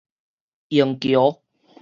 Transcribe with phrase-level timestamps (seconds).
[0.69, 1.43] 螢橋